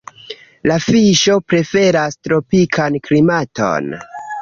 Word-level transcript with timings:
La 0.71 0.77
fiŝo 0.85 1.37
preferas 1.53 2.19
tropikan 2.29 3.01
klimaton. 3.11 3.97